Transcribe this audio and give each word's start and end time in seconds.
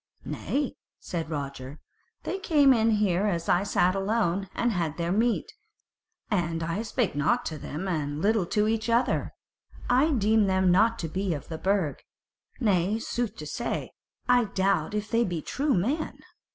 "Nay," 0.25 0.73
said 0.99 1.29
Roger, 1.29 1.79
"they 2.23 2.39
came 2.39 2.73
in 2.73 2.89
here 2.89 3.27
as 3.27 3.47
I 3.47 3.61
sat 3.61 3.93
alone, 3.93 4.49
and 4.55 4.71
had 4.71 4.97
their 4.97 5.11
meat, 5.11 5.53
and 6.31 6.63
spake 6.87 7.13
nought 7.15 7.45
to 7.45 7.59
me, 7.59 7.69
and 7.87 8.19
little 8.19 8.47
to 8.47 8.67
each 8.67 8.89
other. 8.89 9.35
I 9.91 10.09
deem 10.09 10.47
them 10.47 10.71
not 10.71 10.97
to 11.05 11.07
be 11.07 11.35
of 11.35 11.49
the 11.49 11.59
Burg. 11.59 12.01
Nay, 12.59 12.97
sooth 12.97 13.35
to 13.35 13.45
say, 13.45 13.91
I 14.27 14.45
doubt 14.45 14.95
if 14.95 15.11
they 15.11 15.23
be 15.23 15.39
true 15.39 15.75
men." 15.75 16.17